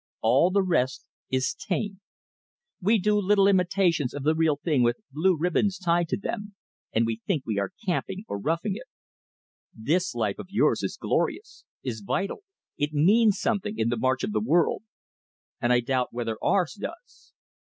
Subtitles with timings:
[0.21, 2.01] All the rest is tame.
[2.81, 6.55] We do little imitations of the real thing with blue ribbons tied to them,
[6.91, 8.87] and think we are camping or roughing it.
[9.71, 12.41] This life of yours is glorious, is vital,
[12.79, 14.81] it means something in the march of the world;
[15.61, 17.33] and I doubt whether ours does.